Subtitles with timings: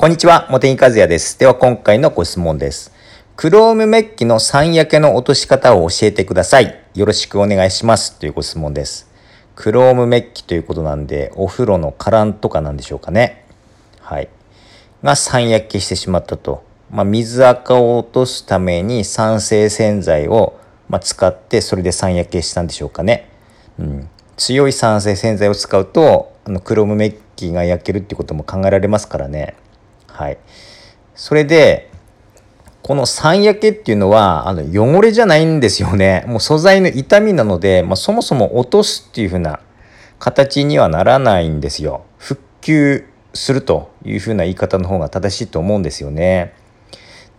[0.00, 1.40] こんにちは、茂木和也です。
[1.40, 2.92] では今回のご質問です。
[3.34, 6.80] クロームメッキの酸焼けの落とし方を教えてください。
[6.94, 8.16] よろしくお願いします。
[8.16, 9.10] というご質問です。
[9.56, 13.44] クロームメッキということなんで、お風呂のカランとかなんでしょうかね。
[14.00, 14.28] はい。
[15.02, 16.62] が酸焼けしてしまったと。
[16.92, 23.28] まあ、水垢を落とすために酸性洗剤を、ま、使って、それで酸焼けしたんでしょうかね。
[23.80, 24.08] うん。
[24.36, 29.56] 強い酸性洗剤を使うと、あのクロームメッキが焼けるっていうことも考えられますからね。
[30.18, 30.38] はい。
[31.14, 31.92] それで、
[32.82, 36.24] この酸焼けっていうのは、あの、汚れじゃないんですよね。
[36.26, 39.60] もう素材の傷みなので、まあ、そもそも落とすっていう風な
[40.18, 42.04] 形にはならないんですよ。
[42.16, 46.52] 復旧するという風な言い方の方が正しいと思うんですよね。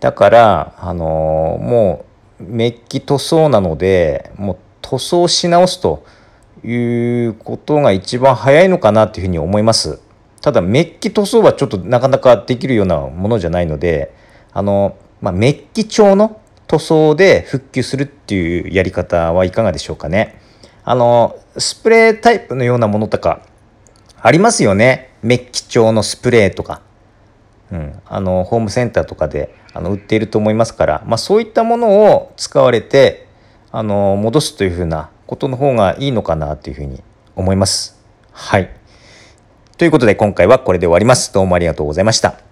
[0.00, 2.06] だから、あのーも
[2.40, 6.02] う、メッキ塗装なので、もう塗装し直すと
[6.64, 10.00] いうことが一番早いのかなっていうふうに思います。
[10.40, 14.14] ただメッキ塗装はちょっとなかなかできるようなものじゃないので
[14.52, 20.40] あの、まあ、メッキ調の塗装で復旧するっていうやり方はいかがでしょうかね。
[20.84, 23.42] あのスプレータイプのようなものとか
[24.20, 25.10] ありますよね。
[25.22, 26.80] メッキ調のスプレーとか、
[27.70, 33.26] うん、あのホームセンターとかであの売っていると思いますから、まあ、そういったものを使われて
[33.72, 37.02] あの戻すというふうなことの方がいいのかなというふうに
[37.36, 38.02] 思います。
[38.32, 38.70] はい。
[39.80, 41.32] ということで今回はこれで終わります。
[41.32, 42.49] どうもありがとうございました。